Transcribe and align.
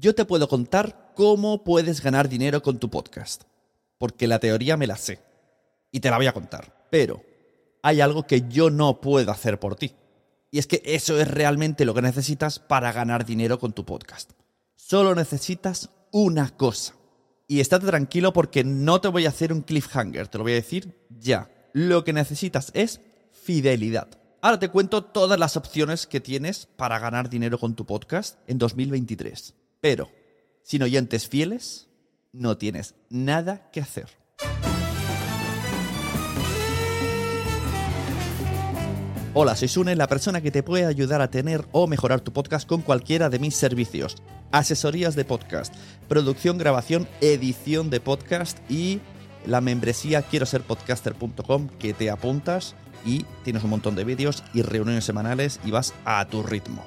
Yo 0.00 0.14
te 0.14 0.24
puedo 0.24 0.48
contar 0.48 1.12
cómo 1.14 1.62
puedes 1.62 2.00
ganar 2.00 2.30
dinero 2.30 2.62
con 2.62 2.78
tu 2.78 2.88
podcast. 2.88 3.42
Porque 3.98 4.26
la 4.26 4.38
teoría 4.38 4.78
me 4.78 4.86
la 4.86 4.96
sé. 4.96 5.20
Y 5.92 6.00
te 6.00 6.08
la 6.08 6.16
voy 6.16 6.26
a 6.26 6.32
contar. 6.32 6.86
Pero 6.90 7.22
hay 7.82 8.00
algo 8.00 8.26
que 8.26 8.48
yo 8.48 8.70
no 8.70 9.02
puedo 9.02 9.30
hacer 9.30 9.60
por 9.60 9.76
ti. 9.76 9.94
Y 10.50 10.58
es 10.58 10.66
que 10.66 10.80
eso 10.86 11.20
es 11.20 11.28
realmente 11.28 11.84
lo 11.84 11.92
que 11.92 12.00
necesitas 12.00 12.58
para 12.58 12.92
ganar 12.92 13.26
dinero 13.26 13.58
con 13.58 13.74
tu 13.74 13.84
podcast. 13.84 14.30
Solo 14.74 15.14
necesitas 15.14 15.90
una 16.12 16.48
cosa. 16.48 16.94
Y 17.46 17.60
estate 17.60 17.86
tranquilo 17.86 18.32
porque 18.32 18.64
no 18.64 19.02
te 19.02 19.08
voy 19.08 19.26
a 19.26 19.28
hacer 19.28 19.52
un 19.52 19.60
cliffhanger, 19.60 20.28
te 20.28 20.38
lo 20.38 20.44
voy 20.44 20.52
a 20.52 20.62
decir 20.62 20.96
ya. 21.10 21.50
Lo 21.74 22.04
que 22.04 22.14
necesitas 22.14 22.70
es 22.72 23.02
fidelidad. 23.32 24.08
Ahora 24.40 24.58
te 24.58 24.70
cuento 24.70 25.04
todas 25.04 25.38
las 25.38 25.58
opciones 25.58 26.06
que 26.06 26.20
tienes 26.20 26.64
para 26.76 26.98
ganar 26.98 27.28
dinero 27.28 27.58
con 27.58 27.74
tu 27.74 27.84
podcast 27.84 28.38
en 28.46 28.56
2023. 28.56 29.59
Pero, 29.80 30.10
sin 30.62 30.82
oyentes 30.82 31.28
fieles, 31.28 31.88
no 32.32 32.58
tienes 32.58 32.94
nada 33.08 33.70
que 33.72 33.80
hacer. 33.80 34.08
Hola, 39.32 39.54
soy 39.54 39.68
Sune, 39.68 39.94
la 39.94 40.08
persona 40.08 40.40
que 40.40 40.50
te 40.50 40.62
puede 40.62 40.86
ayudar 40.86 41.22
a 41.22 41.30
tener 41.30 41.64
o 41.72 41.86
mejorar 41.86 42.20
tu 42.20 42.32
podcast 42.32 42.68
con 42.68 42.82
cualquiera 42.82 43.30
de 43.30 43.38
mis 43.38 43.54
servicios. 43.54 44.16
Asesorías 44.50 45.14
de 45.14 45.24
podcast, 45.24 45.72
producción, 46.08 46.58
grabación, 46.58 47.08
edición 47.20 47.90
de 47.90 48.00
podcast 48.00 48.58
y 48.68 49.00
la 49.46 49.60
membresía 49.60 50.22
quiero 50.22 50.46
ser 50.46 50.62
podcaster.com 50.62 51.68
que 51.78 51.94
te 51.94 52.10
apuntas 52.10 52.74
y 53.06 53.24
tienes 53.44 53.62
un 53.62 53.70
montón 53.70 53.94
de 53.94 54.04
vídeos 54.04 54.42
y 54.52 54.62
reuniones 54.62 55.04
semanales 55.04 55.60
y 55.64 55.70
vas 55.70 55.94
a 56.04 56.26
tu 56.26 56.42
ritmo. 56.42 56.84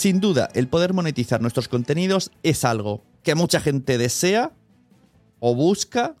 Sin 0.00 0.18
duda, 0.18 0.48
el 0.54 0.66
poder 0.66 0.94
monetizar 0.94 1.42
nuestros 1.42 1.68
contenidos 1.68 2.30
es 2.42 2.64
algo 2.64 3.04
que 3.22 3.34
mucha 3.34 3.60
gente 3.60 3.98
desea 3.98 4.50
o 5.40 5.54
busca 5.54 6.14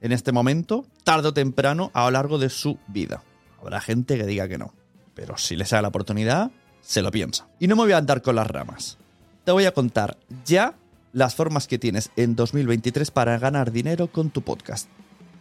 en 0.00 0.12
este 0.12 0.30
momento, 0.30 0.86
tarde 1.02 1.26
o 1.26 1.34
temprano, 1.34 1.90
a 1.94 2.04
lo 2.04 2.12
largo 2.12 2.38
de 2.38 2.48
su 2.48 2.78
vida. 2.86 3.24
Habrá 3.60 3.80
gente 3.80 4.16
que 4.16 4.24
diga 4.24 4.46
que 4.46 4.56
no, 4.56 4.72
pero 5.14 5.36
si 5.36 5.56
les 5.56 5.70
da 5.70 5.82
la 5.82 5.88
oportunidad, 5.88 6.52
se 6.80 7.02
lo 7.02 7.10
piensa. 7.10 7.48
Y 7.58 7.66
no 7.66 7.74
me 7.74 7.82
voy 7.82 7.90
a 7.90 7.96
andar 7.96 8.22
con 8.22 8.36
las 8.36 8.46
ramas. 8.46 8.98
Te 9.42 9.50
voy 9.50 9.64
a 9.64 9.74
contar 9.74 10.16
ya 10.44 10.76
las 11.12 11.34
formas 11.34 11.66
que 11.66 11.80
tienes 11.80 12.12
en 12.14 12.36
2023 12.36 13.10
para 13.10 13.36
ganar 13.36 13.72
dinero 13.72 14.12
con 14.12 14.30
tu 14.30 14.42
podcast. 14.42 14.88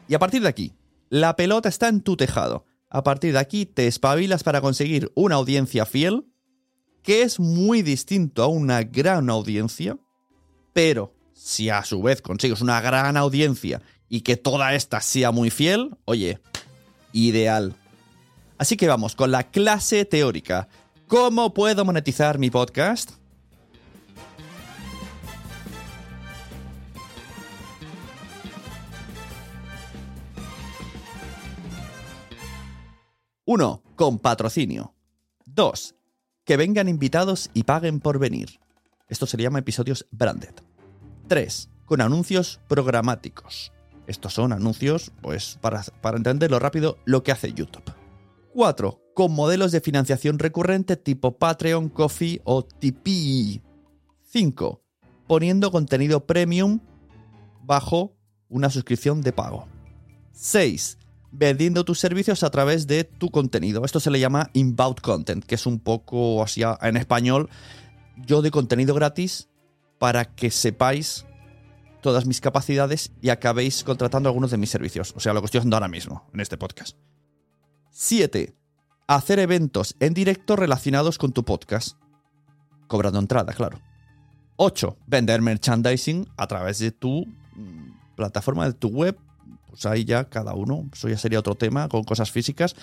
Y 0.08 0.16
a 0.16 0.20
partir 0.20 0.42
de 0.42 0.48
aquí, 0.48 0.74
la 1.10 1.36
pelota 1.36 1.70
está 1.70 1.90
en 1.90 2.02
tu 2.02 2.18
tejado. 2.18 2.66
A 2.90 3.04
partir 3.04 3.34
de 3.34 3.40
aquí 3.40 3.68
te 3.68 3.86
espabilas 3.86 4.42
para 4.42 4.62
conseguir 4.62 5.12
una 5.14 5.36
audiencia 5.36 5.86
fiel, 5.86 6.26
que 7.08 7.22
es 7.22 7.40
muy 7.40 7.84
distinto 7.84 8.44
a 8.44 8.48
una 8.48 8.84
gran 8.84 9.30
audiencia, 9.30 9.98
pero 10.74 11.16
si 11.32 11.70
a 11.70 11.86
su 11.86 12.02
vez 12.02 12.22
consigues 12.22 12.60
una 12.60 12.82
gran 12.82 13.16
audiencia 13.16 13.82
y 14.10 14.20
que 14.20 14.36
toda 14.36 14.76
esta 14.76 15.00
sea 15.00 15.32
muy 15.32 15.50
fiel, 15.50 15.96
oye, 16.04 16.42
ideal. 17.14 17.78
Así 18.58 18.76
que 18.76 18.90
vamos 18.90 19.16
con 19.16 19.32
la 19.32 19.50
clase 19.50 20.04
teórica. 20.04 20.68
¿Cómo 21.08 21.54
puedo 21.54 21.86
monetizar 21.86 22.40
mi 22.40 22.50
podcast? 22.50 23.12
Uno, 33.46 33.82
con 33.96 34.20
patrocinio. 34.20 34.94
Dos, 35.46 35.96
que 36.48 36.58
vengan 36.58 36.88
invitados 36.88 37.52
y 37.54 37.64
paguen 37.64 38.00
por 38.00 38.20
venir. 38.20 38.62
Esto 39.10 39.28
se 39.28 39.38
llama 39.38 39.60
episodios 39.60 40.08
branded. 40.12 40.54
3. 41.28 41.70
Con 41.86 42.00
anuncios 42.00 42.62
programáticos. 42.70 43.74
Estos 44.08 44.34
son 44.34 44.54
anuncios, 44.54 45.12
pues, 45.22 45.60
para, 45.60 45.84
para 46.02 46.16
entenderlo 46.16 46.58
rápido, 46.58 47.00
lo 47.04 47.22
que 47.22 47.34
hace 47.34 47.52
YouTube. 47.52 47.92
4. 48.54 49.02
Con 49.14 49.34
modelos 49.34 49.74
de 49.74 49.82
financiación 49.82 50.40
recurrente 50.40 50.96
tipo 50.96 51.38
Patreon, 51.38 51.90
Coffee 51.90 52.42
o 52.46 52.64
Tipeee. 52.64 53.62
5. 54.32 54.82
Poniendo 55.28 55.70
contenido 55.70 56.26
premium 56.26 56.80
bajo 57.62 58.16
una 58.48 58.70
suscripción 58.70 59.20
de 59.20 59.34
pago. 59.34 59.68
6 60.32 60.98
vendiendo 61.32 61.84
tus 61.84 62.00
servicios 62.00 62.44
a 62.44 62.50
través 62.50 62.88
de 62.88 63.04
tu 63.04 63.30
contenido. 63.30 63.86
Esto 63.86 64.00
se 64.00 64.12
le 64.12 64.20
llama 64.20 64.50
inbound 64.54 65.02
content, 65.02 65.44
que 65.44 65.56
es 65.56 65.66
un 65.66 65.80
poco 65.80 66.44
así 66.44 66.62
en 66.82 66.98
español. 66.98 67.50
Yo 68.18 68.42
doy 68.42 68.52
contenido 68.52 68.96
gratis 68.96 69.50
para 70.00 70.26
que 70.26 70.52
sepáis 70.52 71.26
todas 72.02 72.26
mis 72.26 72.42
capacidades 72.42 73.12
y 73.22 73.30
acabéis 73.30 73.84
contratando 73.84 74.30
algunos 74.30 74.52
de 74.52 74.58
mis 74.58 74.70
servicios. 74.70 75.14
O 75.16 75.20
sea, 75.20 75.34
lo 75.34 75.42
que 75.42 75.46
estoy 75.46 75.60
haciendo 75.60 75.76
ahora 75.76 75.88
mismo 75.88 76.26
en 76.34 76.40
este 76.40 76.58
podcast. 76.58 76.98
7. 77.92 78.56
Hacer 79.08 79.40
eventos 79.40 79.96
en 80.00 80.14
directo 80.14 80.56
relacionados 80.56 81.18
con 81.18 81.32
tu 81.32 81.44
podcast. 81.44 81.98
Cobrando 82.88 83.20
entrada, 83.20 83.54
claro. 83.54 83.80
8. 84.58 84.98
Vender 85.08 85.42
merchandising 85.42 86.28
a 86.38 86.48
través 86.48 86.80
de 86.80 86.92
tu 86.92 87.26
plataforma, 88.16 88.66
de 88.66 88.74
tu 88.74 88.90
web, 88.90 89.18
pues 89.78 89.86
ahí 89.86 90.06
ya 90.06 90.26
cada 90.26 90.54
uno, 90.54 90.90
eso 90.92 91.08
ya 91.08 91.18
sería 91.18 91.40
otro 91.40 91.56
tema 91.56 91.88
con 91.88 92.04
cosas 92.04 92.32
físicas, 92.32 92.76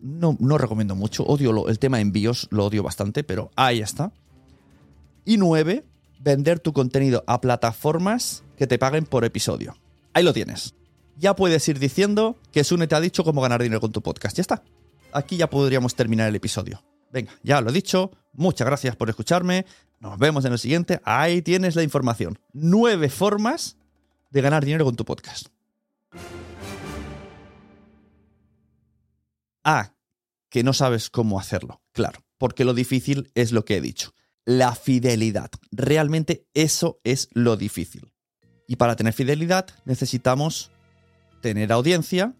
no, 0.00 0.36
no 0.40 0.58
recomiendo 0.58 0.94
mucho. 0.94 1.24
Odio 1.24 1.68
el 1.68 1.78
tema 1.78 2.00
envíos, 2.00 2.48
lo 2.50 2.66
odio 2.66 2.82
bastante, 2.82 3.24
pero 3.24 3.50
ahí 3.56 3.80
está. 3.80 4.12
Y 5.24 5.36
nueve, 5.36 5.84
vender 6.20 6.60
tu 6.60 6.72
contenido 6.72 7.24
a 7.26 7.40
plataformas 7.40 8.44
que 8.56 8.66
te 8.66 8.78
paguen 8.78 9.04
por 9.04 9.24
episodio. 9.24 9.76
Ahí 10.14 10.24
lo 10.24 10.32
tienes. 10.32 10.74
Ya 11.16 11.34
puedes 11.36 11.68
ir 11.68 11.78
diciendo 11.78 12.36
que 12.52 12.64
Sune 12.64 12.86
te 12.86 12.94
ha 12.94 13.00
dicho 13.00 13.24
cómo 13.24 13.40
ganar 13.40 13.62
dinero 13.62 13.80
con 13.80 13.92
tu 13.92 14.02
podcast. 14.02 14.36
Ya 14.36 14.42
está. 14.42 14.62
Aquí 15.12 15.36
ya 15.36 15.50
podríamos 15.50 15.94
terminar 15.94 16.28
el 16.28 16.36
episodio. 16.36 16.82
Venga, 17.12 17.32
ya 17.42 17.60
lo 17.60 17.70
he 17.70 17.72
dicho. 17.72 18.12
Muchas 18.32 18.66
gracias 18.66 18.94
por 18.96 19.10
escucharme. 19.10 19.66
Nos 20.00 20.18
vemos 20.18 20.44
en 20.44 20.52
el 20.52 20.58
siguiente. 20.58 21.00
Ahí 21.04 21.42
tienes 21.42 21.74
la 21.74 21.82
información. 21.82 22.38
Nueve 22.52 23.08
formas 23.08 23.76
de 24.30 24.40
ganar 24.40 24.64
dinero 24.64 24.84
con 24.84 24.96
tu 24.96 25.04
podcast. 25.04 25.48
Ah, 29.70 29.92
que 30.48 30.64
no 30.64 30.72
sabes 30.72 31.10
cómo 31.10 31.38
hacerlo. 31.38 31.82
Claro, 31.92 32.20
porque 32.38 32.64
lo 32.64 32.72
difícil 32.72 33.30
es 33.34 33.52
lo 33.52 33.66
que 33.66 33.76
he 33.76 33.80
dicho. 33.82 34.14
La 34.46 34.74
fidelidad. 34.74 35.50
Realmente 35.70 36.46
eso 36.54 37.00
es 37.04 37.28
lo 37.34 37.58
difícil. 37.58 38.14
Y 38.66 38.76
para 38.76 38.96
tener 38.96 39.12
fidelidad 39.12 39.66
necesitamos 39.84 40.70
tener 41.42 41.70
audiencia. 41.70 42.34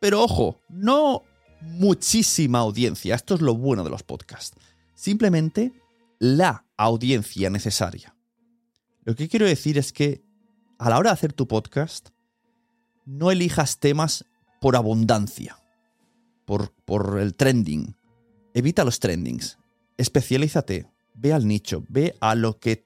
Pero 0.00 0.22
ojo, 0.22 0.62
no 0.70 1.24
muchísima 1.60 2.60
audiencia. 2.60 3.16
Esto 3.16 3.34
es 3.34 3.42
lo 3.42 3.54
bueno 3.54 3.84
de 3.84 3.90
los 3.90 4.02
podcasts. 4.02 4.56
Simplemente 4.94 5.74
la 6.18 6.64
audiencia 6.78 7.50
necesaria. 7.50 8.16
Lo 9.04 9.14
que 9.14 9.28
quiero 9.28 9.44
decir 9.44 9.76
es 9.76 9.92
que 9.92 10.22
a 10.78 10.88
la 10.88 10.96
hora 10.96 11.10
de 11.10 11.14
hacer 11.14 11.34
tu 11.34 11.46
podcast, 11.46 12.08
no 13.04 13.30
elijas 13.30 13.78
temas 13.78 14.24
por 14.62 14.74
abundancia, 14.76 15.59
por, 16.84 17.20
el 17.20 17.34
trending. 17.34 17.94
Evita 18.54 18.84
los 18.84 18.98
trendings. 18.98 19.58
Especialízate. 19.96 20.86
Ve 21.14 21.32
al 21.32 21.46
nicho. 21.46 21.84
Ve 21.88 22.16
a 22.20 22.34
lo 22.34 22.58
que 22.58 22.84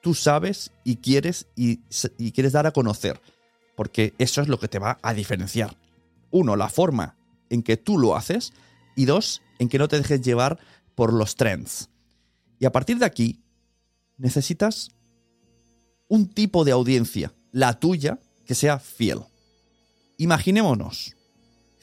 tú 0.00 0.14
sabes 0.14 0.72
y 0.82 0.96
quieres 0.96 1.46
y 1.54 1.78
quieres 2.32 2.52
dar 2.52 2.66
a 2.66 2.72
conocer. 2.72 3.20
Porque 3.76 4.14
eso 4.18 4.40
es 4.40 4.48
lo 4.48 4.58
que 4.58 4.68
te 4.68 4.78
va 4.78 4.98
a 5.02 5.14
diferenciar. 5.14 5.76
Uno, 6.30 6.56
la 6.56 6.68
forma 6.68 7.16
en 7.50 7.62
que 7.62 7.76
tú 7.76 7.98
lo 7.98 8.16
haces. 8.16 8.52
Y 8.96 9.04
dos, 9.04 9.42
en 9.58 9.68
que 9.68 9.78
no 9.78 9.88
te 9.88 9.96
dejes 9.96 10.20
llevar 10.20 10.58
por 10.94 11.12
los 11.12 11.36
trends. 11.36 11.90
Y 12.58 12.66
a 12.66 12.72
partir 12.72 12.98
de 12.98 13.06
aquí, 13.06 13.40
necesitas 14.18 14.90
un 16.08 16.28
tipo 16.28 16.64
de 16.64 16.72
audiencia, 16.72 17.32
la 17.52 17.78
tuya, 17.78 18.20
que 18.44 18.54
sea 18.54 18.78
fiel. 18.78 19.20
Imaginémonos, 20.18 21.16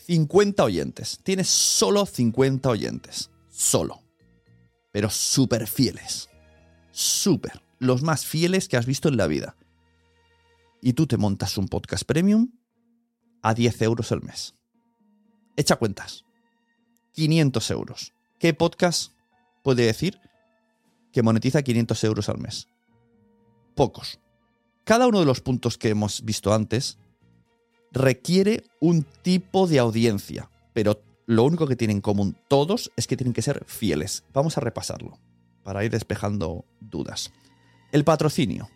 50 0.10 0.64
oyentes. 0.64 1.20
Tienes 1.22 1.48
solo 1.48 2.04
50 2.04 2.68
oyentes. 2.68 3.30
Solo. 3.48 4.02
Pero 4.92 5.12
súper 5.12 5.68
fieles. 5.68 6.32
Súper. 6.90 7.62
Los 7.78 8.02
más 8.02 8.26
fieles 8.26 8.68
que 8.68 8.76
has 8.76 8.88
visto 8.88 9.08
en 9.08 9.18
la 9.18 9.28
vida. 9.28 9.56
Y 10.82 10.94
tú 10.94 11.06
te 11.06 11.18
montas 11.18 11.60
un 11.60 11.68
podcast 11.68 12.06
premium 12.06 12.50
a 13.44 13.54
10 13.54 13.84
euros 13.84 14.12
al 14.12 14.24
mes. 14.24 14.56
Echa 15.56 15.76
cuentas. 15.76 16.26
500 17.14 17.70
euros. 17.70 18.14
¿Qué 18.40 18.56
podcast 18.56 19.12
puede 19.62 19.86
decir 19.86 20.20
que 21.14 21.22
monetiza 21.22 21.62
500 21.62 22.04
euros 22.06 22.30
al 22.30 22.40
mes? 22.40 22.68
Pocos. 23.76 24.20
Cada 24.86 25.06
uno 25.06 25.20
de 25.20 25.28
los 25.28 25.42
puntos 25.42 25.78
que 25.78 25.90
hemos 25.90 26.26
visto 26.26 26.52
antes 26.52 26.98
requiere 27.92 28.64
un 28.80 29.04
tipo 29.04 29.68
de 29.68 29.80
audiencia, 29.80 30.50
pero 30.74 31.02
lo 31.26 31.44
único 31.44 31.68
que 31.68 31.76
tienen 31.76 31.98
en 31.98 32.02
común 32.02 32.36
todos 32.48 32.92
es 32.96 33.08
que 33.08 33.18
tienen 33.18 33.34
que 33.34 33.42
ser 33.42 33.64
fieles. 33.66 34.24
Vamos 34.34 34.58
a 34.58 34.62
repasarlo 34.62 35.20
para 35.64 35.84
ir 35.84 35.92
despejando 35.92 36.66
dudas. 36.80 37.32
El 37.92 38.04
patrocinio. 38.04 38.70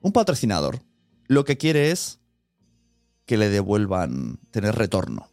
Un 0.00 0.12
patrocinador 0.12 0.80
lo 1.28 1.44
que 1.44 1.56
quiere 1.56 1.90
es 1.90 2.20
que 3.24 3.36
le 3.36 3.48
devuelvan 3.48 4.38
tener 4.50 4.76
retorno. 4.76 5.28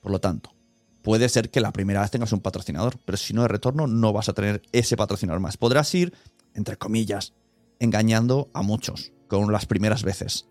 Por 0.00 0.12
lo 0.12 0.20
tanto, 0.20 0.54
puede 1.02 1.28
ser 1.28 1.50
que 1.50 1.60
la 1.60 1.72
primera 1.72 2.00
vez 2.00 2.10
tengas 2.10 2.32
un 2.32 2.40
patrocinador, 2.40 2.98
pero 3.04 3.18
si 3.18 3.34
no 3.34 3.42
hay 3.42 3.48
retorno 3.48 3.86
no 3.86 4.12
vas 4.12 4.28
a 4.28 4.32
tener 4.32 4.62
ese 4.72 4.96
patrocinador 4.96 5.40
más. 5.40 5.56
Podrás 5.56 5.92
ir, 5.94 6.14
entre 6.54 6.76
comillas, 6.76 7.34
engañando 7.80 8.48
a 8.54 8.62
muchos 8.62 9.12
con 9.28 9.50
las 9.52 9.66
primeras 9.66 10.04
veces. 10.04 10.46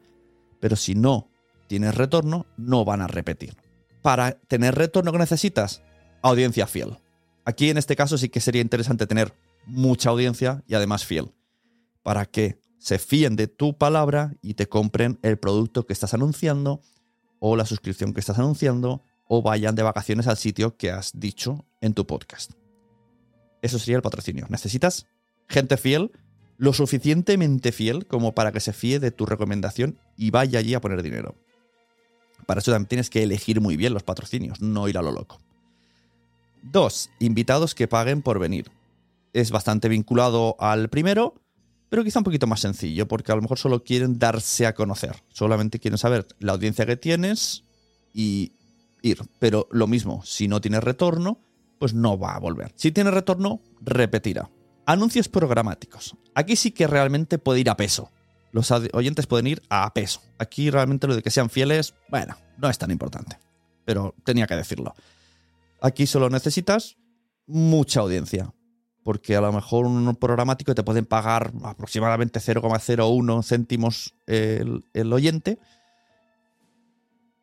Pero 0.60 0.75
si 0.75 0.95
no 0.95 1.29
tienes 1.69 1.95
retorno, 1.95 2.48
no 2.57 2.83
van 2.83 3.01
a 3.01 3.07
repetir. 3.07 3.56
Para 4.01 4.31
tener 4.31 4.75
retorno 4.75 5.12
que 5.12 5.19
necesitas, 5.19 5.83
audiencia 6.21 6.68
fiel. 6.68 6.98
Aquí 7.45 7.69
en 7.69 7.77
este 7.77 7.95
caso 7.95 8.18
sí 8.18 8.27
que 8.30 8.42
sería 8.42 8.62
interesante 8.62 9.07
tener 9.07 9.33
mucha 9.66 10.10
audiencia 10.10 10.63
y 10.68 10.74
además 10.74 11.06
fiel. 11.06 11.31
Para 12.04 12.25
que 12.25 12.60
se 12.80 12.98
fíen 12.98 13.36
de 13.36 13.48
tu 13.48 13.77
palabra 13.77 14.33
y 14.42 14.56
te 14.56 14.68
compren 14.68 15.19
el 15.21 15.38
producto 15.38 15.86
que 15.86 15.94
estás 15.94 16.13
anunciando 16.13 16.81
o 17.39 17.56
la 17.56 17.66
suscripción 17.66 18.13
que 18.13 18.19
estás 18.19 18.39
anunciando 18.39 19.04
o 19.27 19.44
vayan 19.44 19.75
de 19.75 19.83
vacaciones 19.83 20.27
al 20.27 20.38
sitio 20.38 20.75
que 20.75 20.92
has 20.92 21.19
dicho 21.19 21.66
en 21.81 21.94
tu 21.94 22.07
podcast. 22.07 22.54
Eso 23.62 23.77
sería 23.77 23.98
el 23.98 24.01
patrocinio. 24.01 24.48
Necesitas 24.50 25.06
gente 25.48 25.77
fiel, 25.77 26.12
lo 26.57 26.74
suficientemente 26.74 27.71
fiel 27.71 28.07
como 28.07 28.33
para 28.33 28.51
que 28.51 28.60
se 28.60 28.74
fíe 28.74 29.00
de 29.00 29.12
tu 29.12 29.27
recomendación 29.27 30.00
y 30.18 30.31
vaya 30.31 30.60
allí 30.60 30.74
a 30.74 30.81
poner 30.81 31.04
dinero. 31.04 31.36
Para 32.46 32.62
eso 32.62 32.72
también 32.72 32.88
tienes 32.88 33.10
que 33.10 33.24
elegir 33.24 33.62
muy 33.62 33.78
bien 33.78 33.94
los 33.94 34.04
patrocinios, 34.04 34.62
no 34.62 34.88
ir 34.88 34.98
a 34.98 35.02
lo 35.02 35.12
loco. 35.12 35.40
Dos, 36.62 37.10
invitados 37.20 37.76
que 37.76 37.88
paguen 37.88 38.22
por 38.22 38.40
venir. 38.40 38.72
Es 39.34 39.52
bastante 39.52 39.90
vinculado 39.90 40.56
al 40.60 40.90
primero, 40.90 41.36
pero 41.90 42.04
quizá 42.04 42.20
un 42.20 42.26
poquito 42.26 42.48
más 42.48 42.60
sencillo, 42.60 43.08
porque 43.08 43.32
a 43.32 43.36
lo 43.36 43.42
mejor 43.42 43.58
solo 43.58 43.84
quieren 43.84 44.20
darse 44.20 44.66
a 44.66 44.74
conocer. 44.74 45.24
Solamente 45.34 45.80
quieren 45.80 45.98
saber 45.98 46.28
la 46.40 46.54
audiencia 46.54 46.86
que 46.86 46.98
tienes 46.98 47.64
y 48.14 48.54
ir. 49.02 49.22
Pero 49.40 49.68
lo 49.72 49.88
mismo, 49.88 50.22
si 50.26 50.48
no 50.48 50.62
tienes 50.62 50.84
retorno, 50.84 51.40
pues 51.80 51.94
no 51.94 52.18
va 52.20 52.36
a 52.36 52.40
volver. 52.40 52.74
Si 52.76 52.92
tiene 52.92 53.12
retorno, 53.12 53.62
repetirá. 53.82 54.50
Anuncios 54.86 55.30
programáticos. 55.30 56.16
Aquí 56.36 56.56
sí 56.56 56.72
que 56.72 56.88
realmente 56.88 57.38
puede 57.38 57.62
ir 57.62 57.70
a 57.70 57.78
peso. 57.78 58.12
Los 58.51 58.72
oyentes 58.72 59.28
pueden 59.28 59.48
ir 59.48 59.62
a 59.69 59.94
peso. 59.94 60.22
Aquí 60.38 60.69
realmente 60.69 61.07
lo 61.07 61.16
de 61.16 61.22
que 61.22 61.30
sean 61.30 61.50
fieles, 61.50 61.94
bueno, 62.10 62.36
no 62.57 62.69
es 62.69 62.78
tan 62.78 62.92
importante. 62.92 63.38
Pero 63.86 64.16
tenía 64.24 64.48
que 64.48 64.56
decirlo. 64.56 64.96
Aquí 65.81 66.07
solo 66.07 66.30
necesitas 66.30 66.98
mucha 67.45 68.02
audiencia. 68.02 68.54
Porque 69.04 69.35
a 69.35 69.42
lo 69.42 69.52
mejor 69.52 69.85
un 69.85 70.16
programático 70.16 70.76
te 70.76 70.83
pueden 70.83 71.06
pagar 71.06 71.52
aproximadamente 71.64 72.40
0,01 72.40 73.44
céntimos 73.44 74.14
el, 74.28 74.85
el 74.94 75.14
oyente. 75.14 75.59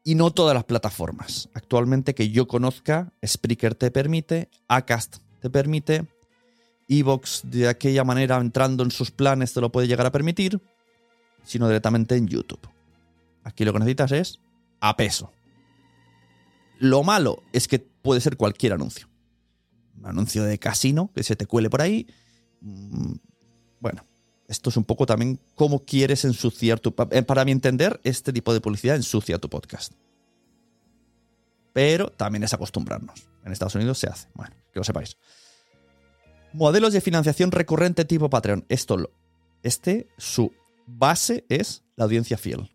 Y 0.04 0.14
no 0.14 0.30
todas 0.30 0.54
las 0.54 0.64
plataformas. 0.64 1.48
Actualmente 1.54 2.14
que 2.14 2.30
yo 2.30 2.46
conozca, 2.46 3.12
Spreaker 3.24 3.74
te 3.74 3.90
permite, 3.90 4.50
Acast 4.68 5.16
te 5.40 5.50
permite, 5.50 6.06
Evox 6.88 7.42
de 7.44 7.68
aquella 7.68 8.04
manera 8.04 8.36
entrando 8.36 8.84
en 8.84 8.90
sus 8.90 9.10
planes 9.10 9.52
te 9.52 9.60
lo 9.60 9.72
puede 9.72 9.88
llegar 9.88 10.06
a 10.06 10.12
permitir, 10.12 10.60
sino 11.46 11.66
directamente 11.68 12.16
en 12.16 12.26
YouTube. 12.26 12.68
Aquí 13.44 13.64
lo 13.64 13.72
que 13.72 13.78
necesitas 13.78 14.12
es 14.12 14.40
a 14.80 14.96
peso. 14.96 15.32
Lo 16.78 17.02
malo 17.02 17.42
es 17.52 17.68
que 17.68 17.78
puede 17.78 18.20
ser 18.20 18.36
cualquier 18.36 18.74
anuncio. 18.74 19.08
Un 19.96 20.06
anuncio 20.06 20.44
de 20.44 20.58
casino 20.58 21.10
que 21.14 21.22
se 21.22 21.36
te 21.36 21.46
cuele 21.46 21.70
por 21.70 21.80
ahí. 21.80 22.06
Bueno, 23.80 24.04
esto 24.48 24.70
es 24.70 24.76
un 24.76 24.84
poco 24.84 25.06
también 25.06 25.40
cómo 25.54 25.84
quieres 25.84 26.24
ensuciar 26.24 26.80
tu... 26.80 26.94
Para 26.94 27.44
mi 27.44 27.52
entender, 27.52 28.00
este 28.04 28.32
tipo 28.32 28.52
de 28.52 28.60
publicidad 28.60 28.96
ensucia 28.96 29.38
tu 29.38 29.48
podcast. 29.48 29.92
Pero 31.72 32.10
también 32.10 32.42
es 32.42 32.52
acostumbrarnos. 32.52 33.28
En 33.44 33.52
Estados 33.52 33.74
Unidos 33.74 33.98
se 33.98 34.08
hace. 34.08 34.28
Bueno, 34.34 34.54
que 34.72 34.80
lo 34.80 34.84
sepáis. 34.84 35.16
Modelos 36.52 36.92
de 36.92 37.00
financiación 37.00 37.52
recurrente 37.52 38.04
tipo 38.04 38.28
Patreon. 38.28 38.64
Esto, 38.68 39.10
este, 39.62 40.08
su 40.18 40.52
base 40.86 41.44
es 41.48 41.84
la 41.96 42.04
audiencia 42.04 42.38
fiel. 42.38 42.70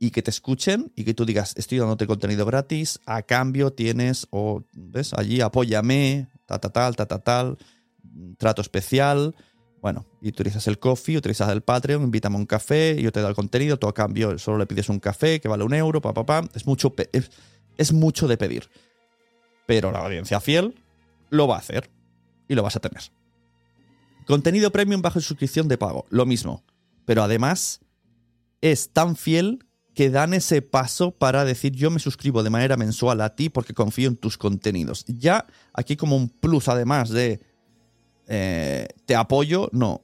Y 0.00 0.10
que 0.10 0.22
te 0.22 0.30
escuchen 0.30 0.92
y 0.94 1.04
que 1.04 1.14
tú 1.14 1.24
digas, 1.24 1.54
estoy 1.56 1.78
dándote 1.78 2.06
contenido 2.06 2.46
gratis, 2.46 3.00
a 3.04 3.22
cambio 3.22 3.72
tienes, 3.72 4.28
o 4.30 4.62
ves, 4.72 5.12
allí 5.12 5.40
apóyame, 5.40 6.28
ta, 6.46 6.58
ta, 6.60 6.70
tal, 6.70 6.94
ta, 6.94 7.06
ta, 7.06 7.18
tal, 7.18 7.58
trato 8.36 8.62
especial. 8.62 9.34
Bueno, 9.80 10.06
y 10.22 10.28
utilizas 10.28 10.66
el 10.68 10.78
coffee, 10.78 11.18
utilizas 11.18 11.50
el 11.50 11.62
Patreon, 11.62 12.02
invítame 12.02 12.36
a 12.36 12.38
un 12.38 12.46
café, 12.46 13.00
yo 13.00 13.10
te 13.12 13.20
doy 13.20 13.30
el 13.30 13.36
contenido, 13.36 13.76
tú 13.76 13.88
a 13.88 13.94
cambio 13.94 14.38
solo 14.38 14.58
le 14.58 14.66
pides 14.66 14.88
un 14.88 15.00
café 15.00 15.40
que 15.40 15.48
vale 15.48 15.64
un 15.64 15.74
euro, 15.74 16.00
pa, 16.00 16.14
pa, 16.14 16.24
pa. 16.24 16.48
Es 16.54 16.66
mucho, 16.66 16.94
es 17.76 17.92
mucho 17.92 18.28
de 18.28 18.36
pedir. 18.36 18.68
Pero 19.66 19.92
la 19.92 20.00
audiencia 20.00 20.40
fiel 20.40 20.74
lo 21.30 21.48
va 21.48 21.56
a 21.56 21.58
hacer 21.58 21.90
y 22.48 22.54
lo 22.54 22.62
vas 22.62 22.76
a 22.76 22.80
tener. 22.80 23.02
Contenido 24.26 24.70
premium 24.72 25.02
bajo 25.02 25.20
suscripción 25.20 25.68
de 25.68 25.78
pago, 25.78 26.06
lo 26.10 26.26
mismo. 26.26 26.62
Pero 27.08 27.22
además 27.22 27.80
es 28.60 28.90
tan 28.90 29.16
fiel 29.16 29.64
que 29.94 30.10
dan 30.10 30.34
ese 30.34 30.60
paso 30.60 31.10
para 31.10 31.46
decir 31.46 31.72
yo 31.72 31.90
me 31.90 32.00
suscribo 32.00 32.42
de 32.42 32.50
manera 32.50 32.76
mensual 32.76 33.22
a 33.22 33.34
ti 33.34 33.48
porque 33.48 33.72
confío 33.72 34.08
en 34.08 34.16
tus 34.16 34.36
contenidos. 34.36 35.06
Ya 35.06 35.46
aquí 35.72 35.96
como 35.96 36.16
un 36.16 36.28
plus 36.28 36.68
además 36.68 37.08
de 37.08 37.40
eh, 38.26 38.88
te 39.06 39.16
apoyo, 39.16 39.70
no. 39.72 40.02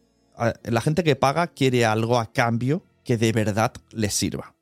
La 0.62 0.80
gente 0.80 1.04
que 1.04 1.14
paga 1.14 1.48
quiere 1.48 1.84
algo 1.84 2.18
a 2.18 2.32
cambio 2.32 2.82
que 3.04 3.18
de 3.18 3.32
verdad 3.32 3.74
les 3.90 4.14
sirva. 4.14 4.54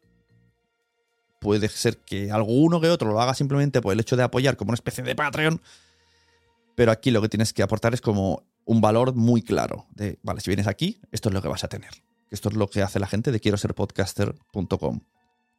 Puede 1.39 1.69
ser 1.69 1.99
que 1.99 2.33
alguno 2.33 2.81
que 2.81 2.89
otro 2.89 3.13
lo 3.13 3.21
haga 3.21 3.35
simplemente 3.35 3.81
por 3.81 3.93
el 3.93 4.01
hecho 4.01 4.17
de 4.17 4.25
apoyar 4.25 4.57
como 4.57 4.71
una 4.71 4.77
especie 4.77 5.05
de 5.05 5.15
Patreon, 5.15 5.63
pero 6.75 6.91
aquí 6.91 7.13
lo 7.13 7.23
que 7.23 7.29
tienes 7.29 7.53
que 7.53 7.63
aportar 7.63 7.95
es 7.95 8.01
como 8.01 8.43
un 8.65 8.81
valor 8.81 9.15
muy 9.15 9.43
claro 9.43 9.87
de, 9.95 10.19
vale, 10.25 10.41
si 10.41 10.51
vienes 10.51 10.67
aquí, 10.67 10.99
esto 11.13 11.29
es 11.29 11.35
lo 11.37 11.41
que 11.41 11.47
vas 11.47 11.63
a 11.63 11.69
tener. 11.69 11.91
Esto 12.33 12.49
es 12.49 12.57
lo 12.57 12.69
que 12.69 12.83
hace 12.83 12.99
la 12.99 13.07
gente 13.07 13.31
de 13.31 13.41
quiero 13.41 13.57
ser 13.57 13.75
podcaster.com, 13.75 15.01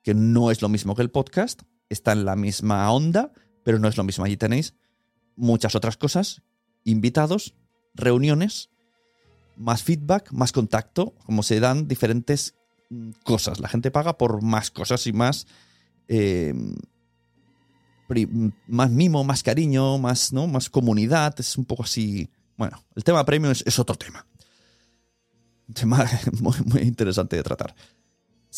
que 0.03 0.13
no 0.13 0.51
es 0.51 0.61
lo 0.61 0.69
mismo 0.69 0.95
que 0.95 1.01
el 1.01 1.11
podcast, 1.11 1.61
está 1.89 2.11
en 2.11 2.25
la 2.25 2.35
misma 2.35 2.91
onda, 2.91 3.31
pero 3.63 3.79
no 3.79 3.87
es 3.87 3.95
lo 3.95 4.03
mismo. 4.03 4.25
Allí 4.25 4.37
tenéis 4.37 4.73
muchas 5.35 5.75
otras 5.75 5.97
cosas, 5.97 6.41
invitados, 6.83 7.53
reuniones, 7.93 8.69
más 9.55 9.83
feedback, 9.83 10.31
más 10.31 10.51
contacto, 10.51 11.13
como 11.25 11.43
se 11.43 11.59
dan 11.59 11.87
diferentes 11.87 12.55
mm, 12.89 13.11
cosas. 13.23 13.59
La 13.59 13.69
gente 13.69 13.91
paga 13.91 14.17
por 14.17 14.41
más 14.41 14.71
cosas 14.71 15.05
y 15.07 15.13
más 15.13 15.47
eh, 16.07 16.53
más 18.67 18.89
mimo, 18.91 19.23
más 19.23 19.43
cariño, 19.43 19.97
más, 19.97 20.33
¿no? 20.33 20.47
más 20.47 20.69
comunidad. 20.69 21.35
Es 21.39 21.57
un 21.57 21.65
poco 21.65 21.83
así. 21.83 22.29
Bueno, 22.57 22.83
el 22.95 23.03
tema 23.03 23.25
premium 23.25 23.51
es, 23.51 23.79
otro 23.79 23.95
tema. 23.95 24.25
Tema 25.73 26.05
muy, 26.41 26.81
interesante 26.81 27.35
de 27.35 27.43
tratar. 27.43 27.75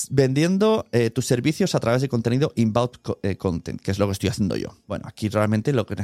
Vendiendo 0.10 0.86
eh, 0.92 1.10
tus 1.10 1.26
servicios 1.26 1.74
a 1.74 1.80
través 1.80 2.02
de 2.02 2.10
contenido 2.10 2.52
inbound 2.56 2.92
eh, 3.24 3.38
content, 3.38 3.80
que 3.80 3.92
es 3.92 4.00
lo 4.00 4.08
que 4.08 4.14
estoy 4.14 4.30
haciendo 4.30 4.58
yo. 4.58 4.76
Bueno, 4.88 5.08
aquí 5.08 5.30
realmente 5.30 5.72
lo 5.72 5.86
que 5.86 5.96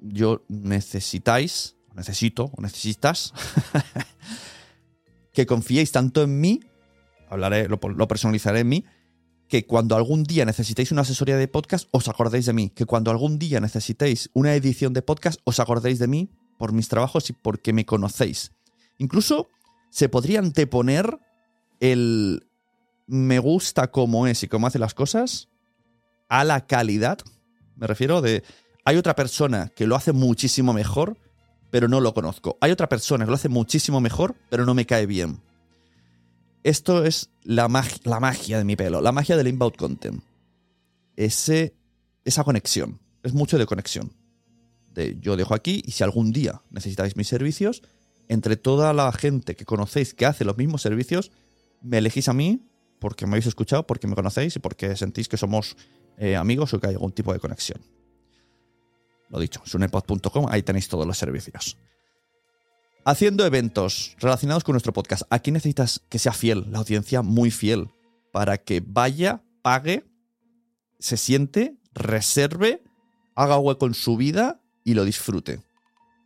yo 0.00 0.44
necesitáis, 0.48 1.76
necesito, 1.94 2.52
o 2.56 2.62
necesitas, 2.62 3.34
que 5.32 5.44
confiéis 5.46 5.90
tanto 5.90 6.22
en 6.22 6.40
mí, 6.40 6.60
hablaré, 7.28 7.68
lo, 7.68 7.80
lo 7.82 8.08
personalizaré 8.08 8.60
en 8.60 8.68
mí, 8.68 8.84
que 9.48 9.66
cuando 9.66 9.96
algún 9.96 10.22
día 10.22 10.46
necesitéis 10.46 10.92
una 10.92 11.02
asesoría 11.02 11.36
de 11.36 11.46
podcast, 11.46 11.88
os 11.90 12.08
acordéis 12.08 12.46
de 12.46 12.54
mí. 12.54 12.70
Que 12.70 12.86
cuando 12.86 13.10
algún 13.10 13.38
día 13.38 13.60
necesitéis 13.60 14.30
una 14.32 14.54
edición 14.54 14.94
de 14.94 15.02
podcast, 15.02 15.40
os 15.44 15.60
acordéis 15.60 15.98
de 15.98 16.06
mí 16.06 16.30
por 16.58 16.72
mis 16.72 16.88
trabajos 16.88 17.28
y 17.28 17.34
porque 17.34 17.74
me 17.74 17.84
conocéis. 17.84 18.52
Incluso 18.96 19.50
se 19.92 20.08
podría 20.08 20.38
anteponer 20.38 21.18
el 21.78 22.46
me 23.06 23.38
gusta 23.38 23.90
cómo 23.90 24.26
es 24.26 24.42
y 24.42 24.48
cómo 24.48 24.66
hace 24.66 24.78
las 24.78 24.94
cosas 24.94 25.50
a 26.30 26.44
la 26.44 26.66
calidad. 26.66 27.18
Me 27.76 27.86
refiero 27.86 28.22
de 28.22 28.42
hay 28.86 28.96
otra 28.96 29.14
persona 29.14 29.70
que 29.76 29.86
lo 29.86 29.94
hace 29.94 30.12
muchísimo 30.12 30.72
mejor, 30.72 31.18
pero 31.70 31.88
no 31.88 32.00
lo 32.00 32.14
conozco. 32.14 32.56
Hay 32.62 32.70
otra 32.70 32.88
persona 32.88 33.26
que 33.26 33.30
lo 33.30 33.34
hace 33.34 33.50
muchísimo 33.50 34.00
mejor, 34.00 34.34
pero 34.48 34.64
no 34.64 34.72
me 34.72 34.86
cae 34.86 35.04
bien. 35.04 35.42
Esto 36.62 37.04
es 37.04 37.28
la, 37.42 37.68
la 38.04 38.20
magia 38.20 38.56
de 38.56 38.64
mi 38.64 38.76
pelo, 38.76 39.02
la 39.02 39.12
magia 39.12 39.36
del 39.36 39.48
inbound 39.48 39.76
content. 39.76 40.24
Ese, 41.16 41.74
esa 42.24 42.44
conexión. 42.44 42.98
Es 43.22 43.34
mucho 43.34 43.58
de 43.58 43.66
conexión. 43.66 44.10
De 44.94 45.18
yo 45.20 45.36
dejo 45.36 45.54
aquí 45.54 45.82
y 45.84 45.90
si 45.90 46.02
algún 46.02 46.32
día 46.32 46.62
necesitáis 46.70 47.14
mis 47.14 47.28
servicios, 47.28 47.82
entre 48.32 48.56
toda 48.56 48.92
la 48.92 49.10
gente 49.12 49.54
que 49.56 49.64
conocéis 49.64 50.14
que 50.14 50.26
hace 50.26 50.44
los 50.44 50.56
mismos 50.56 50.82
servicios, 50.82 51.30
me 51.80 51.98
elegís 51.98 52.28
a 52.28 52.32
mí 52.32 52.66
porque 52.98 53.26
me 53.26 53.32
habéis 53.32 53.46
escuchado, 53.46 53.86
porque 53.86 54.06
me 54.06 54.14
conocéis 54.14 54.56
y 54.56 54.58
porque 54.58 54.96
sentís 54.96 55.28
que 55.28 55.36
somos 55.36 55.76
eh, 56.18 56.36
amigos 56.36 56.72
o 56.72 56.80
que 56.80 56.88
hay 56.88 56.94
algún 56.94 57.12
tipo 57.12 57.32
de 57.32 57.40
conexión. 57.40 57.80
Lo 59.28 59.40
dicho, 59.40 59.60
sunepod.com, 59.64 60.46
ahí 60.48 60.62
tenéis 60.62 60.88
todos 60.88 61.06
los 61.06 61.18
servicios 61.18 61.76
haciendo 63.04 63.44
eventos 63.44 64.16
relacionados 64.18 64.64
con 64.64 64.74
nuestro 64.74 64.92
podcast. 64.92 65.22
Aquí 65.30 65.50
necesitas 65.50 66.02
que 66.08 66.18
sea 66.18 66.32
fiel, 66.32 66.66
la 66.70 66.78
audiencia 66.78 67.22
muy 67.22 67.50
fiel, 67.50 67.88
para 68.32 68.58
que 68.58 68.82
vaya, 68.84 69.42
pague, 69.62 70.04
se 70.98 71.16
siente, 71.16 71.76
reserve, 71.94 72.82
haga 73.34 73.58
hueco 73.58 73.86
en 73.86 73.94
su 73.94 74.16
vida 74.16 74.60
y 74.84 74.94
lo 74.94 75.04
disfrute. 75.04 75.60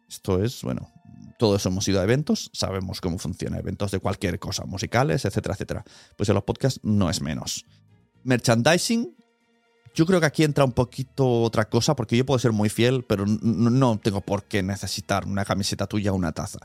Esto 0.08 0.42
es, 0.42 0.62
bueno, 0.62 0.88
todos 1.38 1.64
hemos 1.66 1.86
ido 1.88 2.00
a 2.00 2.04
eventos, 2.04 2.50
sabemos 2.52 3.00
cómo 3.00 3.18
funciona, 3.18 3.58
eventos 3.58 3.90
de 3.90 3.98
cualquier 3.98 4.38
cosa, 4.38 4.64
musicales, 4.64 5.24
etcétera, 5.24 5.54
etcétera. 5.54 5.84
Pues 6.16 6.28
en 6.28 6.34
los 6.34 6.44
podcasts 6.44 6.80
no 6.82 7.10
es 7.10 7.20
menos. 7.20 7.64
Merchandising, 8.24 9.14
yo 9.94 10.04
creo 10.04 10.20
que 10.20 10.26
aquí 10.26 10.44
entra 10.44 10.64
un 10.64 10.72
poquito 10.72 11.42
otra 11.42 11.68
cosa, 11.68 11.96
porque 11.96 12.16
yo 12.16 12.26
puedo 12.26 12.38
ser 12.38 12.52
muy 12.52 12.68
fiel, 12.68 13.04
pero 13.04 13.24
no 13.26 13.98
tengo 13.98 14.20
por 14.20 14.44
qué 14.44 14.62
necesitar 14.62 15.26
una 15.26 15.44
camiseta 15.44 15.86
tuya 15.86 16.12
o 16.12 16.14
una 16.14 16.32
taza. 16.32 16.58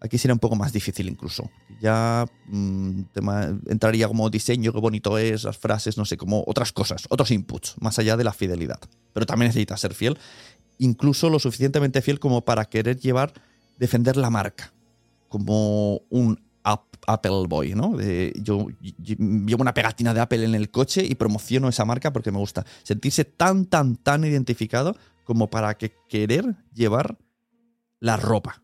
Aquí 0.00 0.18
sería 0.18 0.34
un 0.34 0.40
poco 0.40 0.54
más 0.54 0.72
difícil 0.72 1.08
incluso. 1.08 1.50
Ya 1.80 2.26
mm, 2.48 3.00
entraría 3.68 4.06
como 4.06 4.28
diseño, 4.28 4.72
qué 4.72 4.80
bonito 4.80 5.16
es, 5.16 5.44
las 5.44 5.56
frases, 5.56 5.96
no 5.96 6.04
sé, 6.04 6.16
como 6.16 6.44
otras 6.46 6.72
cosas, 6.72 7.06
otros 7.08 7.30
inputs, 7.30 7.76
más 7.80 7.98
allá 7.98 8.16
de 8.16 8.24
la 8.24 8.32
fidelidad. 8.32 8.80
Pero 9.12 9.24
también 9.24 9.48
necesitas 9.48 9.80
ser 9.80 9.94
fiel, 9.94 10.18
incluso 10.78 11.30
lo 11.30 11.38
suficientemente 11.38 12.02
fiel 12.02 12.18
como 12.18 12.44
para 12.44 12.64
querer 12.66 12.98
llevar, 12.98 13.32
defender 13.78 14.16
la 14.16 14.30
marca, 14.30 14.72
como 15.28 16.02
un 16.10 16.40
Apple 17.06 17.44
Boy, 17.48 17.74
¿no? 17.74 17.98
yo, 18.36 18.68
llevo 18.80 19.62
una 19.62 19.74
pegatina 19.74 20.14
de 20.14 20.20
Apple 20.20 20.44
en 20.44 20.54
el 20.54 20.70
coche 20.70 21.04
y 21.04 21.14
promociono 21.14 21.68
esa 21.68 21.84
marca 21.84 22.12
porque 22.12 22.32
me 22.32 22.38
gusta. 22.38 22.64
Sentirse 22.82 23.24
tan, 23.24 23.66
tan, 23.66 23.96
tan 23.96 24.24
identificado 24.24 24.96
como 25.24 25.50
para 25.50 25.76
que 25.76 25.92
querer 26.08 26.56
llevar 26.72 27.18
la 28.00 28.16
ropa. 28.16 28.62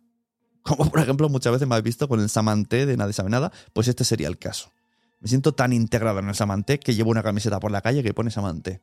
Como 0.63 0.91
por 0.91 1.01
ejemplo 1.01 1.29
muchas 1.29 1.53
veces 1.53 1.67
me 1.67 1.75
habéis 1.75 1.85
visto 1.85 2.09
con 2.09 2.21
el 2.21 2.29
Samanté 2.29 2.87
de 2.87 2.97
Nadie 2.97 3.13
sabe 3.13 3.31
nada, 3.31 3.51
pues 3.73 3.89
este 3.89 4.05
sería 4.05 4.29
el 4.29 4.39
caso. 4.39 4.73
Me 5.21 5.29
siento 5.29 5.53
tan 5.53 5.73
integrado 5.73 6.19
en 6.19 6.29
el 6.29 6.35
Samanté 6.35 6.79
que 6.79 6.95
llevo 6.95 7.11
una 7.11 7.23
camiseta 7.23 7.61
por 7.61 7.71
la 7.71 7.83
calle 7.83 8.03
que 8.03 8.15
pone 8.15 8.31
Samanté. 8.31 8.83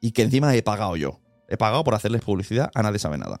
Y 0.00 0.12
que 0.12 0.22
encima 0.22 0.54
he 0.54 0.62
pagado 0.62 0.96
yo. 0.96 1.20
He 1.48 1.56
pagado 1.56 1.82
por 1.84 1.94
hacerles 1.94 2.22
publicidad 2.22 2.70
a 2.74 2.82
Nadie 2.82 2.98
sabe 2.98 3.18
nada. 3.18 3.40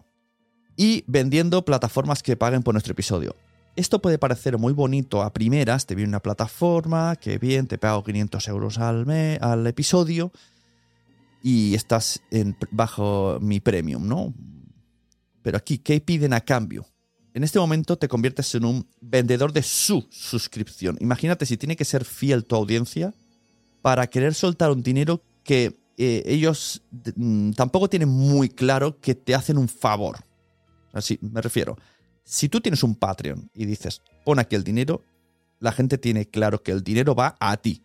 Y 0.78 1.04
vendiendo 1.08 1.64
plataformas 1.64 2.22
que 2.22 2.36
paguen 2.36 2.62
por 2.62 2.72
nuestro 2.72 2.92
episodio. 2.92 3.36
Esto 3.74 4.00
puede 4.00 4.16
parecer 4.16 4.56
muy 4.58 4.72
bonito 4.72 5.22
a 5.22 5.32
primeras, 5.32 5.86
te 5.86 5.94
viene 5.94 6.08
una 6.08 6.22
plataforma, 6.22 7.16
que 7.16 7.36
bien, 7.38 7.66
te 7.66 7.78
pago 7.78 8.02
500 8.04 8.48
euros 8.48 8.78
al, 8.78 9.04
mes, 9.04 9.42
al 9.42 9.66
episodio 9.66 10.32
y 11.42 11.74
estás 11.74 12.22
bajo 12.70 13.38
mi 13.40 13.60
premium, 13.60 14.06
¿no? 14.06 14.32
Pero 15.42 15.56
aquí, 15.56 15.78
¿qué 15.78 16.00
piden 16.00 16.32
a 16.32 16.40
cambio? 16.40 16.86
En 17.34 17.44
este 17.44 17.58
momento 17.58 17.96
te 17.98 18.08
conviertes 18.08 18.54
en 18.54 18.64
un 18.64 18.86
vendedor 19.00 19.52
de 19.52 19.62
su 19.62 20.06
suscripción. 20.10 20.96
Imagínate 21.00 21.46
si 21.46 21.56
tiene 21.56 21.76
que 21.76 21.84
ser 21.84 22.04
fiel 22.04 22.44
tu 22.44 22.56
audiencia 22.56 23.14
para 23.82 24.06
querer 24.06 24.34
soltar 24.34 24.70
un 24.70 24.82
dinero 24.82 25.22
que 25.44 25.76
eh, 25.96 26.22
ellos 26.26 26.82
mm, 27.16 27.52
tampoco 27.52 27.88
tienen 27.88 28.08
muy 28.08 28.48
claro 28.48 29.00
que 29.00 29.16
te 29.16 29.34
hacen 29.34 29.58
un 29.58 29.68
favor. 29.68 30.18
Así 30.92 31.18
me 31.20 31.40
refiero. 31.40 31.76
Si 32.24 32.48
tú 32.48 32.60
tienes 32.60 32.82
un 32.82 32.94
Patreon 32.94 33.50
y 33.54 33.64
dices, 33.66 34.02
pon 34.24 34.38
aquí 34.38 34.56
el 34.56 34.64
dinero, 34.64 35.04
la 35.60 35.72
gente 35.72 35.98
tiene 35.98 36.26
claro 36.26 36.62
que 36.62 36.72
el 36.72 36.82
dinero 36.82 37.14
va 37.14 37.36
a 37.40 37.56
ti. 37.56 37.82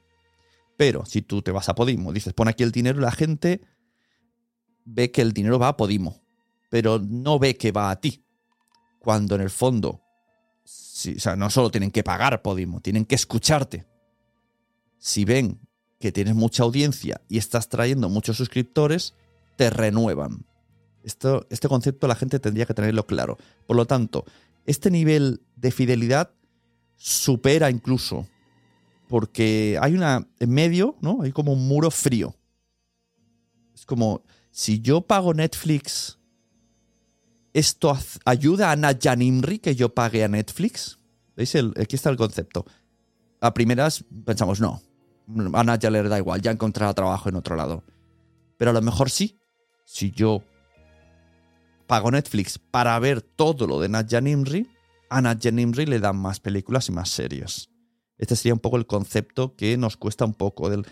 Pero 0.77 1.05
si 1.05 1.22
tú 1.22 1.41
te 1.41 1.51
vas 1.51 1.69
a 1.69 1.75
Podimo, 1.75 2.12
dices, 2.12 2.33
pon 2.33 2.48
aquí 2.48 2.63
el 2.63 2.72
dinero, 2.72 3.00
la 3.00 3.12
gente 3.12 3.62
ve 4.86 5.12
que 5.12 5.22
el 5.22 5.31
dinero 5.31 5.60
va 5.60 5.69
a 5.69 5.77
Podimo, 5.77 6.22
pero 6.69 7.00
no 7.00 7.39
ve 7.39 7.55
que 7.57 7.72
va 7.72 7.89
a 7.89 8.00
ti. 8.00 8.25
Cuando 9.00 9.36
en 9.36 9.41
el 9.41 9.50
fondo, 9.50 9.89
o 9.89 11.19
sea, 11.19 11.36
no 11.36 11.50
solo 11.50 11.72
tienen 11.72 11.91
que 11.91 12.03
pagar 12.03 12.41
Podimo, 12.41 12.81
tienen 12.81 13.05
que 13.05 13.15
escucharte. 13.15 13.86
Si 14.98 15.25
ven 15.25 15.60
que 16.00 16.12
tienes 16.12 16.36
mucha 16.36 16.63
audiencia 16.63 17.22
y 17.29 17.38
estás 17.38 17.69
trayendo 17.69 18.10
muchos 18.10 18.38
suscriptores, 18.38 19.13
te 19.55 19.69
renuevan 19.69 20.45
este 21.03 21.67
concepto 21.67 22.07
la 22.07 22.15
gente 22.15 22.39
tendría 22.39 22.65
que 22.65 22.74
tenerlo 22.74 23.05
claro. 23.05 23.38
Por 23.65 23.75
lo 23.75 23.86
tanto, 23.86 24.25
este 24.65 24.89
nivel 24.89 25.41
de 25.55 25.72
fidelidad 25.72 26.31
supera 26.95 27.69
incluso, 27.69 28.27
porque 29.10 29.77
hay 29.81 29.93
una, 29.93 30.27
en 30.39 30.50
medio, 30.50 30.95
¿no? 31.01 31.22
Hay 31.22 31.31
como 31.31 31.53
un 31.53 31.67
muro 31.67 31.91
frío. 31.91 32.36
Es 33.75 33.86
como, 33.86 34.24
si 34.51 34.79
yo 34.79 35.01
pago 35.01 35.33
Netflix, 35.33 36.17
¿esto 37.53 37.98
ayuda 38.25 38.72
a 38.72 38.75
Nadja 38.75 39.15
Nimri 39.15 39.60
que 39.60 39.75
yo 39.75 39.93
pague 39.93 40.24
a 40.24 40.27
Netflix? 40.27 41.00
¿Veis? 41.36 41.55
aquí 41.55 41.95
está 41.95 42.10
el 42.10 42.17
concepto. 42.17 42.65
A 43.41 43.53
primeras 43.53 44.05
pensamos, 44.25 44.62
no, 44.62 44.81
a 45.53 45.63
Nadja 45.63 45.89
le 45.89 46.03
da 46.03 46.17
igual, 46.17 46.41
ya 46.41 46.51
encontrará 46.51 46.93
trabajo 46.93 47.27
en 47.27 47.36
otro 47.36 47.55
lado. 47.55 47.83
Pero 48.57 48.72
a 48.72 48.74
lo 48.74 48.81
mejor 48.81 49.10
sí, 49.10 49.38
si 49.83 50.12
yo 50.12 50.43
pago 51.87 52.11
Netflix 52.11 52.59
para 52.59 52.97
ver 52.99 53.21
todo 53.21 53.67
lo 53.67 53.79
de 53.79 53.89
Nadja 53.89 54.21
Nimri, 54.21 54.67
a 55.09 55.21
Nadja 55.21 55.51
Nimri 55.51 55.85
le 55.85 55.99
dan 55.99 56.17
más 56.17 56.39
películas 56.39 56.89
y 56.89 56.91
más 56.91 57.09
series. 57.09 57.69
Este 58.17 58.35
sería 58.35 58.53
un 58.53 58.59
poco 58.59 58.77
el 58.77 58.87
concepto 58.87 59.55
que 59.55 59.77
nos 59.77 59.97
cuesta 59.97 60.25
un 60.25 60.33
poco 60.33 60.69
del 60.69 60.85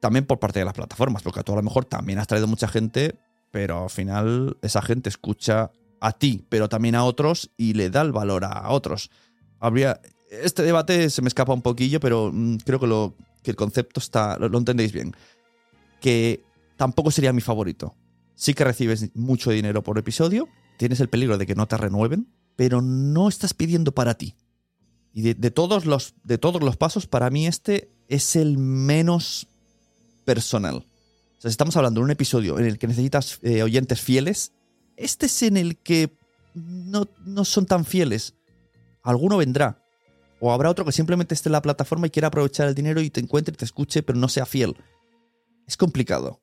también 0.00 0.26
por 0.26 0.38
parte 0.38 0.58
de 0.58 0.64
las 0.64 0.74
plataformas, 0.74 1.22
porque 1.22 1.42
tú 1.42 1.52
a 1.52 1.56
lo 1.56 1.62
mejor 1.62 1.84
también 1.84 2.18
has 2.18 2.26
traído 2.26 2.46
mucha 2.46 2.68
gente, 2.68 3.18
pero 3.50 3.84
al 3.84 3.90
final 3.90 4.56
esa 4.62 4.82
gente 4.82 5.08
escucha 5.08 5.70
a 6.00 6.12
ti, 6.12 6.44
pero 6.48 6.68
también 6.68 6.94
a 6.94 7.04
otros 7.04 7.50
y 7.56 7.72
le 7.72 7.90
da 7.90 8.02
el 8.02 8.12
valor 8.12 8.44
a 8.44 8.68
otros. 8.70 9.10
Habría 9.58 10.00
este 10.30 10.62
debate 10.62 11.10
se 11.10 11.22
me 11.22 11.28
escapa 11.28 11.52
un 11.52 11.62
poquillo, 11.62 12.00
pero 12.00 12.30
mm, 12.32 12.56
creo 12.58 12.80
que, 12.80 13.50
el 13.50 13.56
concepto 13.56 14.00
está 14.00 14.38
lo 14.38 14.58
entendéis 14.58 14.92
bien. 14.92 15.14
Que 16.00 16.42
tampoco 16.76 17.10
sería 17.10 17.32
mi 17.32 17.40
favorito. 17.40 17.94
Sí 18.36 18.54
que 18.54 18.64
recibes 18.64 19.10
mucho 19.14 19.50
dinero 19.50 19.82
por 19.82 19.98
episodio, 19.98 20.48
tienes 20.76 21.00
el 21.00 21.08
peligro 21.08 21.38
de 21.38 21.46
que 21.46 21.54
no 21.54 21.66
te 21.66 21.76
renueven, 21.76 22.28
pero 22.54 22.82
no 22.82 23.28
estás 23.28 23.54
pidiendo 23.54 23.92
para 23.92 24.14
ti. 24.14 24.36
Y 25.12 25.34
de, 25.34 25.50
todos, 25.50 25.86
los, 25.86 26.14
de 26.24 26.36
todos 26.36 26.62
los 26.62 26.76
pasos, 26.76 27.06
para 27.06 27.30
mí 27.30 27.46
este 27.46 27.90
es 28.08 28.36
el 28.36 28.58
menos 28.58 29.48
personal. 30.26 30.76
O 30.76 31.40
sea, 31.40 31.50
si 31.50 31.54
estamos 31.54 31.76
hablando 31.76 32.00
de 32.00 32.04
un 32.04 32.10
episodio 32.10 32.58
en 32.58 32.66
el 32.66 32.78
que 32.78 32.86
necesitas 32.86 33.38
eh, 33.42 33.62
oyentes 33.62 34.00
fieles, 34.02 34.52
este 34.96 35.26
es 35.26 35.42
en 35.42 35.56
el 35.56 35.78
que 35.78 36.14
no, 36.54 37.08
no 37.24 37.46
son 37.46 37.64
tan 37.64 37.86
fieles. 37.86 38.34
Alguno 39.02 39.38
vendrá. 39.38 39.82
O 40.38 40.52
habrá 40.52 40.68
otro 40.68 40.84
que 40.84 40.92
simplemente 40.92 41.34
esté 41.34 41.48
en 41.48 41.54
la 41.54 41.62
plataforma 41.62 42.06
y 42.06 42.10
quiera 42.10 42.28
aprovechar 42.28 42.68
el 42.68 42.74
dinero 42.74 43.00
y 43.00 43.08
te 43.08 43.20
encuentre 43.20 43.54
y 43.54 43.56
te 43.56 43.64
escuche, 43.64 44.02
pero 44.02 44.18
no 44.18 44.28
sea 44.28 44.44
fiel. 44.44 44.76
Es 45.66 45.76
complicado. 45.76 46.40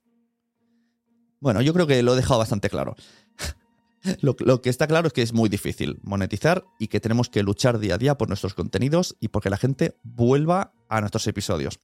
Bueno, 1.44 1.62
yo 1.62 1.74
creo 1.74 1.86
que 1.86 2.02
lo 2.04 2.14
he 2.14 2.16
dejado 2.16 2.40
bastante 2.40 2.70
claro. 2.70 2.96
Lo, 4.22 4.62
que 4.62 4.70
está 4.70 4.88
claro 4.88 5.08
es 5.08 5.14
que 5.14 5.22
es 5.22 5.34
muy 5.34 5.50
difícil 5.50 6.00
monetizar 6.02 6.64
y 6.80 6.88
que 6.88 7.02
tenemos 7.02 7.28
que 7.28 7.44
luchar 7.44 7.80
día 7.80 7.96
a 7.96 7.98
día 7.98 8.18
por 8.18 8.30
nuestros 8.30 8.54
contenidos 8.54 9.18
y 9.20 9.28
porque 9.28 9.50
la 9.50 9.58
gente 9.58 9.98
vuelva 10.04 10.74
a 10.88 11.02
nuestros 11.02 11.28
episodios. 11.28 11.82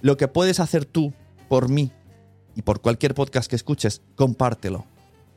Lo 0.00 0.16
que 0.16 0.28
puedes 0.28 0.60
hacer 0.60 0.84
tú 0.84 1.12
por 1.48 1.68
mí 1.68 1.90
y 2.54 2.62
por 2.62 2.80
cualquier 2.80 3.14
podcast 3.14 3.50
que 3.50 3.56
escuches, 3.56 4.00
compártelo. 4.14 4.86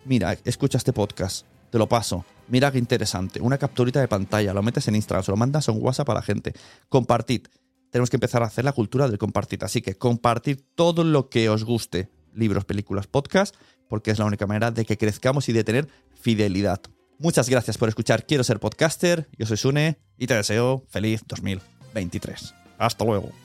Mira, 0.05 0.37
escucha 0.43 0.77
este 0.77 0.93
podcast, 0.93 1.47
te 1.71 1.79
lo 1.79 1.89
paso. 1.89 2.25
Mira 2.47 2.71
qué 2.71 2.77
interesante. 2.77 3.41
Una 3.41 3.57
capturita 3.57 4.01
de 4.01 4.07
pantalla, 4.07 4.53
lo 4.53 4.61
metes 4.61 4.87
en 4.87 4.95
Instagram, 4.95 5.23
se 5.23 5.31
lo 5.31 5.37
mandas 5.37 5.67
un 5.67 5.81
WhatsApp 5.81 6.09
a 6.11 6.13
la 6.13 6.21
gente. 6.21 6.53
Compartid. 6.89 7.47
Tenemos 7.91 8.09
que 8.09 8.17
empezar 8.17 8.43
a 8.43 8.47
hacer 8.47 8.65
la 8.65 8.73
cultura 8.73 9.07
del 9.07 9.17
compartir. 9.17 9.63
Así 9.63 9.81
que 9.81 9.97
compartid 9.97 10.59
todo 10.75 11.03
lo 11.03 11.29
que 11.29 11.49
os 11.49 11.63
guste. 11.63 12.09
Libros, 12.33 12.65
películas, 12.65 13.07
podcast, 13.07 13.55
porque 13.87 14.11
es 14.11 14.19
la 14.19 14.25
única 14.25 14.45
manera 14.45 14.71
de 14.71 14.85
que 14.85 14.97
crezcamos 14.97 15.47
y 15.49 15.53
de 15.53 15.63
tener 15.63 15.87
fidelidad. 16.13 16.81
Muchas 17.17 17.49
gracias 17.49 17.77
por 17.77 17.87
escuchar 17.87 18.25
Quiero 18.25 18.43
ser 18.43 18.59
podcaster. 18.59 19.29
Yo 19.37 19.45
soy 19.45 19.57
Sune 19.57 19.99
y 20.17 20.27
te 20.27 20.35
deseo 20.35 20.85
feliz 20.89 21.23
2023. 21.27 22.53
Hasta 22.77 23.05
luego. 23.05 23.44